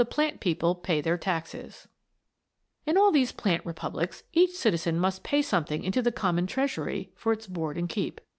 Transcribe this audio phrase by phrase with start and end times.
[0.01, 1.87] ]HOW PLANT PEOPLE PAY THEIR TAXES
[2.87, 7.31] In all these plant republics each citizen must pay something into the common treasury for
[7.31, 8.19] its board and keep.